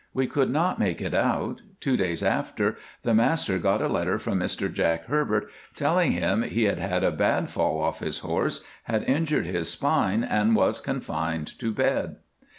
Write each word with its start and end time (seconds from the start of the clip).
We 0.15 0.25
could 0.25 0.49
not 0.49 0.79
make 0.79 0.99
it 0.99 1.13
out. 1.13 1.61
Two 1.79 1.95
days 1.95 2.23
after, 2.23 2.75
the 3.03 3.13
master 3.13 3.59
got 3.59 3.83
a 3.83 3.87
letter 3.87 4.17
from 4.17 4.39
Mr 4.39 4.73
Jack 4.73 5.05
Herbert 5.05 5.51
telling 5.75 6.13
him 6.13 6.41
he 6.41 6.63
had 6.63 6.79
had 6.79 7.03
a 7.03 7.11
bad 7.11 7.51
fall 7.51 7.79
off 7.79 7.99
his 7.99 8.17
horse, 8.25 8.63
had 8.85 9.03
injured 9.03 9.45
his 9.45 9.69
spine, 9.69 10.23
and 10.23 10.55
was 10.55 10.79
confined 10.81 11.51
to 11.59 11.71
bed. 11.71 12.15